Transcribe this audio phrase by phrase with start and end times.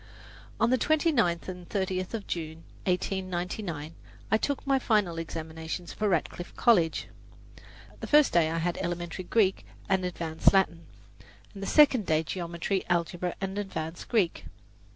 [0.59, 3.93] On the 29th and 30th of June, 1899,
[4.31, 7.07] I took my final examinations for Radcliffe College.
[7.99, 10.87] The first day I had Elementary Greek and Advanced Latin,
[11.53, 14.45] and the second day Geometry, Algebra and Advanced Greek.